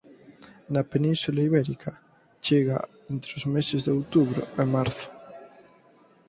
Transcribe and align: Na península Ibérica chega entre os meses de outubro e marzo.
Na 0.73 0.81
península 0.91 1.43
Ibérica 1.49 1.91
chega 2.45 2.77
entre 3.13 3.31
os 3.37 3.45
meses 3.55 3.79
de 3.85 3.91
outubro 3.97 4.41
e 4.61 4.63
marzo. 4.75 5.07